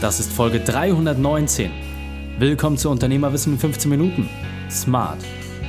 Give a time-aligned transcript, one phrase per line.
[0.00, 1.70] Das ist Folge 319.
[2.38, 4.30] Willkommen zu Unternehmerwissen in 15 Minuten.
[4.70, 5.18] Smart.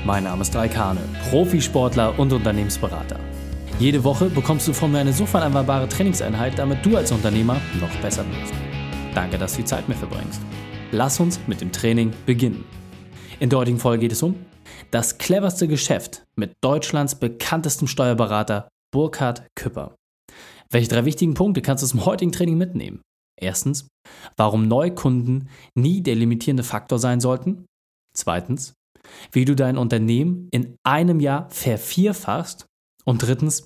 [0.06, 3.20] Mein Name ist Raikane, Profisportler und Unternehmensberater.
[3.78, 7.94] Jede Woche bekommst du von mir eine sofort anwendbare Trainingseinheit, damit du als Unternehmer noch
[7.98, 8.54] besser wirst.
[9.14, 10.40] Danke, dass du die Zeit mit verbringst.
[10.94, 12.64] Lass uns mit dem Training beginnen.
[13.42, 14.36] In der heutigen Folge geht es um
[14.92, 19.96] das cleverste Geschäft mit Deutschlands bekanntestem Steuerberater Burkhard Küpper.
[20.70, 23.02] Welche drei wichtigen Punkte kannst du zum heutigen Training mitnehmen?
[23.42, 23.88] Erstens,
[24.38, 27.66] warum Neukunden nie der limitierende Faktor sein sollten.
[28.16, 28.74] Zweitens,
[29.32, 32.66] wie du dein Unternehmen in einem Jahr vervierfachst.
[33.04, 33.66] Und drittens,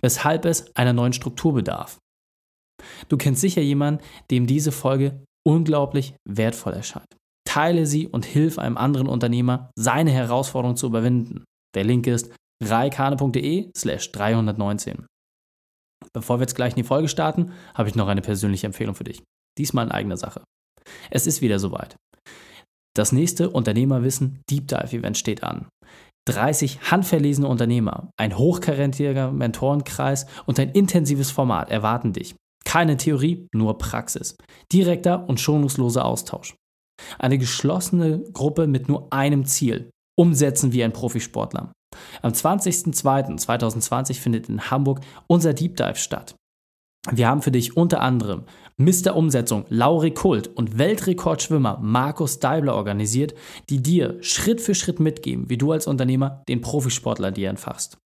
[0.00, 1.98] weshalb es einer neuen Struktur bedarf.
[3.08, 7.16] Du kennst sicher jemanden, dem diese Folge unglaublich wertvoll erscheint.
[7.44, 11.44] Teile sie und hilf einem anderen Unternehmer, seine Herausforderung zu überwinden.
[11.74, 15.06] Der Link ist reikane.de slash 319.
[16.12, 19.04] Bevor wir jetzt gleich in die Folge starten, habe ich noch eine persönliche Empfehlung für
[19.04, 19.22] dich.
[19.58, 20.42] Diesmal in eigener Sache.
[21.10, 21.96] Es ist wieder soweit.
[22.94, 25.68] Das nächste Unternehmerwissen Deep Dive Event steht an.
[26.28, 32.36] 30 handverlesene Unternehmer, ein hochkarätiger Mentorenkreis und ein intensives Format erwarten dich.
[32.64, 34.36] Keine Theorie, nur Praxis.
[34.72, 36.54] Direkter und schonungsloser Austausch.
[37.18, 39.90] Eine geschlossene Gruppe mit nur einem Ziel.
[40.16, 41.72] Umsetzen wie ein Profisportler.
[42.22, 46.34] Am 20.02.2020 findet in Hamburg unser Deep Dive statt.
[47.10, 48.44] Wir haben für dich unter anderem
[48.76, 49.16] Mr.
[49.16, 53.34] Umsetzung Lauri Kult und Weltrekordschwimmer Markus Deibler organisiert,
[53.70, 57.98] die dir Schritt für Schritt mitgeben, wie du als Unternehmer den Profisportler dir entfachst.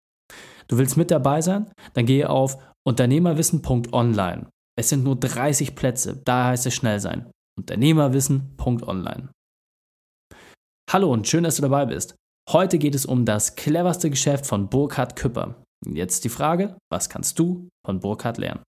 [0.69, 1.71] Du willst mit dabei sein?
[1.93, 4.49] Dann gehe auf unternehmerwissen.online.
[4.79, 7.31] Es sind nur 30 Plätze, da heißt es schnell sein.
[7.59, 9.29] Unternehmerwissen.online.
[10.91, 12.15] Hallo und schön, dass du dabei bist.
[12.49, 15.57] Heute geht es um das cleverste Geschäft von Burkhard Küpper.
[15.85, 18.63] Jetzt die Frage, was kannst du von Burkhard lernen?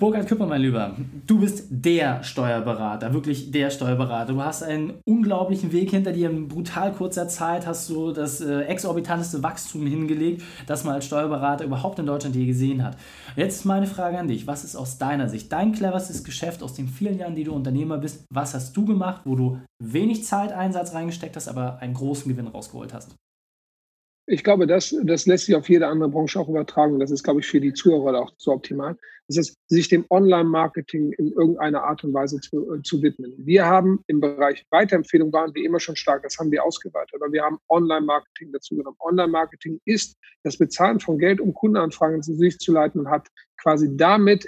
[0.00, 0.94] Burkhard Küpper, mein Lieber,
[1.26, 4.32] du bist der Steuerberater, wirklich der Steuerberater.
[4.32, 6.30] Du hast einen unglaublichen Weg hinter dir.
[6.30, 11.64] In brutal kurzer Zeit hast du das äh, exorbitanteste Wachstum hingelegt, das man als Steuerberater
[11.64, 12.96] überhaupt in Deutschland je gesehen hat.
[13.34, 14.46] Jetzt ist meine Frage an dich.
[14.46, 17.98] Was ist aus deiner Sicht dein cleverstes Geschäft aus den vielen Jahren, die du Unternehmer
[17.98, 18.24] bist?
[18.30, 22.94] Was hast du gemacht, wo du wenig Zeiteinsatz reingesteckt hast, aber einen großen Gewinn rausgeholt
[22.94, 23.16] hast?
[24.30, 26.98] Ich glaube, das, das lässt sich auf jede andere Branche auch übertragen.
[27.00, 28.94] Das ist, glaube ich, für die Zuhörer auch so optimal.
[29.26, 33.32] Das ist, sich dem Online-Marketing in irgendeiner Art und Weise zu, äh, zu widmen.
[33.38, 36.24] Wir haben im Bereich Weiterempfehlung waren wir immer schon stark.
[36.24, 37.14] Das haben wir ausgeweitet.
[37.14, 38.98] Aber wir haben Online-Marketing dazu genommen.
[39.00, 43.28] Online-Marketing ist das Bezahlen von Geld, um Kundenanfragen zu sich zu leiten und hat
[43.62, 44.46] quasi damit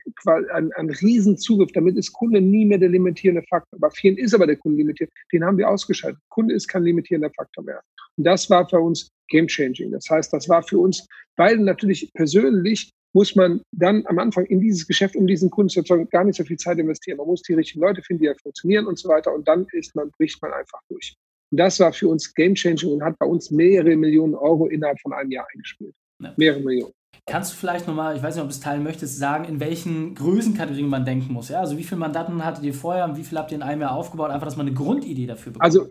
[0.52, 1.72] einen, einen riesen Zugriff.
[1.72, 3.78] Damit ist Kunde nie mehr der limitierende Faktor.
[3.80, 5.10] Bei vielen ist aber der Kunde limitiert.
[5.32, 6.20] Den haben wir ausgeschaltet.
[6.28, 7.80] Kunde ist kein limitierender Faktor mehr.
[8.16, 9.90] Und das war für uns game changing.
[9.92, 14.60] Das heißt, das war für uns beide natürlich persönlich muss man dann am Anfang in
[14.60, 17.18] dieses Geschäft, um diesen Kunden zu erzeugen, gar nicht so viel Zeit investieren.
[17.18, 19.34] Man muss die richtigen Leute finden, die ja funktionieren und so weiter.
[19.34, 21.16] Und dann ist man, bricht man einfach durch.
[21.50, 25.00] Und das war für uns game changing und hat bei uns mehrere Millionen Euro innerhalb
[25.00, 25.94] von einem Jahr eingespielt.
[26.22, 26.32] Ja.
[26.36, 26.92] Mehrere Millionen.
[27.26, 30.14] Kannst du vielleicht nochmal, ich weiß nicht, ob du es teilen möchtest, sagen, in welchen
[30.14, 31.48] Größenkategorien man denken muss?
[31.48, 31.60] Ja?
[31.60, 33.92] Also wie viele Mandanten hattet ihr vorher und wie viel habt ihr in einem Jahr
[33.92, 34.30] aufgebaut?
[34.30, 35.64] Einfach, dass man eine Grundidee dafür bekommt.
[35.64, 35.88] Also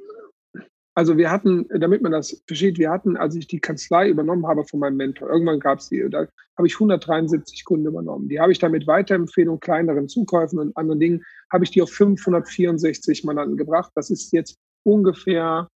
[0.99, 4.65] also wir hatten, damit man das versteht, wir hatten, als ich die Kanzlei übernommen habe
[4.65, 6.27] von meinem Mentor, irgendwann gab es die, da
[6.57, 8.27] habe ich 173 Kunden übernommen.
[8.27, 11.89] Die habe ich dann mit Weiterempfehlungen, kleineren Zukäufen und anderen Dingen, habe ich die auf
[11.89, 13.93] 564 Mandanten gebracht.
[13.95, 15.69] Das ist jetzt ungefähr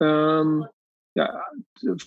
[0.00, 0.64] ähm,
[1.14, 1.44] ja,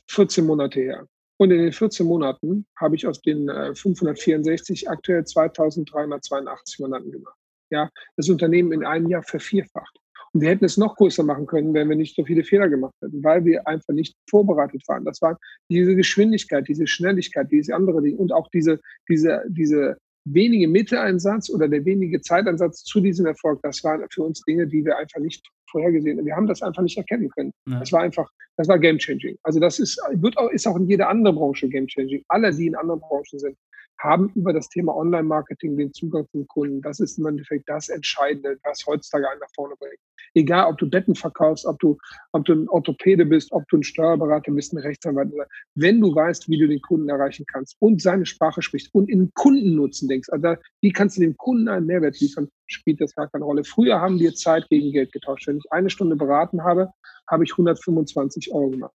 [0.07, 1.05] 14 Monate her.
[1.37, 7.37] Und in den 14 Monaten habe ich aus den äh, 564 aktuell 2382 Mandanten gemacht.
[7.69, 9.98] Ja, das Unternehmen in einem Jahr vervierfacht.
[10.33, 12.93] Und wir hätten es noch größer machen können, wenn wir nicht so viele Fehler gemacht
[13.01, 15.05] hätten, weil wir einfach nicht vorbereitet waren.
[15.05, 15.37] Das war
[15.69, 21.67] diese Geschwindigkeit, diese Schnelligkeit, diese andere Dinge und auch diese, diese, diese wenige Mitteleinsatz oder
[21.67, 25.47] der wenige Zeiteinsatz zu diesem Erfolg, das waren für uns Dinge, die wir einfach nicht
[25.69, 26.25] vorhergesehen haben.
[26.25, 27.51] Wir haben das einfach nicht erkennen können.
[27.67, 27.79] Ja.
[27.79, 29.37] Das war einfach, das war game changing.
[29.43, 32.23] Also das ist, wird auch, ist auch in jeder anderen Branche game changing.
[32.27, 33.57] Alle, die in anderen Branchen sind,
[33.99, 36.81] haben über das Thema Online-Marketing den Zugang zum Kunden.
[36.81, 39.99] Das ist im Endeffekt das Entscheidende, was heutzutage einen nach vorne bringt.
[40.33, 41.97] Egal, ob du Betten verkaufst, ob du,
[42.31, 45.31] ob du ein Orthopäde bist, ob du ein Steuerberater bist, ein Rechtsanwalt.
[45.75, 49.31] Wenn du weißt, wie du den Kunden erreichen kannst und seine Sprache sprichst und in
[49.33, 53.45] Kundennutzen denkst, also wie kannst du dem Kunden einen Mehrwert liefern, spielt das gar keine
[53.45, 53.63] Rolle.
[53.63, 55.47] Früher haben wir Zeit gegen Geld getauscht.
[55.47, 56.91] Wenn ich eine Stunde beraten habe,
[57.27, 58.93] habe ich 125 Euro gemacht.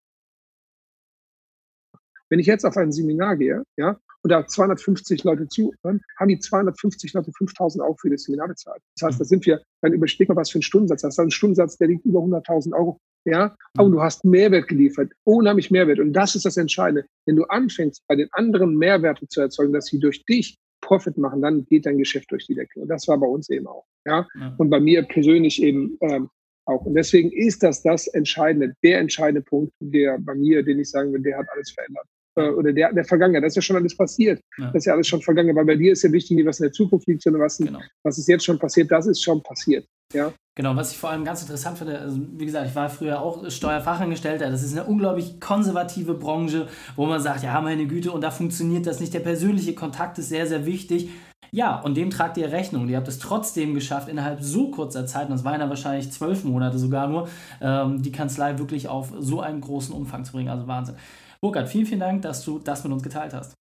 [2.31, 6.38] Wenn ich jetzt auf ein Seminar gehe, ja, und da 250 Leute zuhören, haben die
[6.38, 8.81] 250 Leute 5000 Euro für das Seminar bezahlt.
[8.97, 11.03] Das heißt, da sind wir, dann übersteg mal, was für ein Stundensatz.
[11.03, 12.99] Das ist ein Stundensatz, der liegt über 100.000 Euro.
[13.26, 15.99] Ja, aber du hast Mehrwert geliefert, unheimlich Mehrwert.
[15.99, 17.06] Und das ist das Entscheidende.
[17.26, 21.41] Wenn du anfängst, bei den anderen Mehrwerte zu erzeugen, dass sie durch dich Profit machen,
[21.41, 22.81] dann geht dein Geschäft durch die Decke.
[22.81, 23.85] Und das war bei uns eben auch.
[24.06, 24.26] Ja?
[24.38, 24.55] ja.
[24.59, 26.29] Und bei mir persönlich eben ähm,
[26.67, 26.85] auch.
[26.85, 31.12] Und deswegen ist das das Entscheidende, der entscheidende Punkt, der bei mir, den ich sagen
[31.12, 32.06] will, der hat alles verändert.
[32.36, 34.40] Äh, oder der, der Vergangenheit, das ist ja schon alles passiert.
[34.58, 34.66] Ja.
[34.66, 35.54] Das ist ja alles schon vergangen.
[35.54, 37.81] Weil bei dir ist ja wichtig, nicht was in der Zukunft liegt, sondern was, genau.
[38.02, 39.86] was ist jetzt schon passiert, das ist schon passiert.
[40.12, 40.32] Ja.
[40.56, 43.50] Genau, was ich vor allem ganz interessant finde, also wie gesagt, ich war früher auch
[43.50, 48.31] Steuerfachangestellter, das ist eine unglaublich konservative Branche, wo man sagt, ja, meine Güte, und da
[48.31, 49.12] funktioniert das nicht.
[49.12, 51.10] Der persönliche Kontakt ist sehr, sehr wichtig.
[51.50, 52.82] Ja, und dem tragt ihr Rechnung.
[52.82, 56.10] Und ihr habt es trotzdem geschafft, innerhalb so kurzer Zeit, und das waren ja wahrscheinlich
[56.10, 57.28] zwölf Monate sogar nur,
[57.60, 60.48] ähm, die Kanzlei wirklich auf so einen großen Umfang zu bringen.
[60.48, 60.96] Also Wahnsinn.
[61.44, 63.52] Burkhard, vielen, vielen Dank, dass du das mit uns geteilt hast.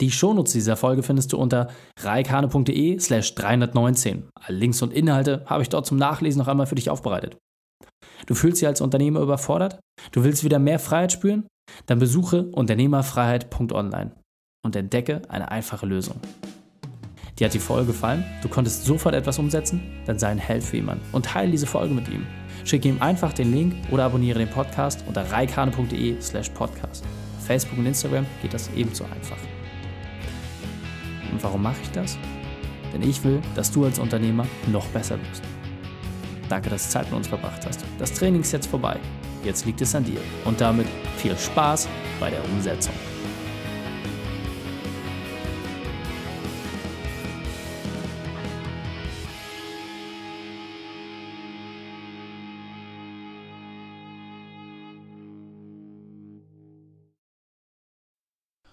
[0.00, 1.68] Die Shownotes dieser Folge findest du unter
[2.00, 4.30] reikane.de slash 319.
[4.34, 7.36] Alle Links und Inhalte habe ich dort zum Nachlesen noch einmal für dich aufbereitet.
[8.24, 9.78] Du fühlst dich als Unternehmer überfordert?
[10.12, 11.46] Du willst wieder mehr Freiheit spüren?
[11.84, 14.12] Dann besuche unternehmerfreiheit.online
[14.64, 16.18] und entdecke eine einfache Lösung.
[17.38, 18.24] Dir hat die Folge gefallen?
[18.42, 19.80] Du konntest sofort etwas umsetzen?
[20.06, 22.26] Dann sei ein Held für jemanden und teile diese Folge mit ihm.
[22.64, 27.04] Schicke ihm einfach den Link oder abonniere den Podcast unter reikane.de slash podcast.
[27.38, 29.38] Auf Facebook und Instagram geht das ebenso einfach.
[31.32, 32.18] Und warum mache ich das?
[32.92, 35.42] Denn ich will, dass du als Unternehmer noch besser wirst.
[36.50, 37.80] Danke, dass du Zeit mit uns verbracht hast.
[37.98, 38.98] Das Training ist jetzt vorbei.
[39.42, 40.20] Jetzt liegt es an dir.
[40.44, 40.86] Und damit
[41.16, 41.88] viel Spaß
[42.20, 42.94] bei der Umsetzung.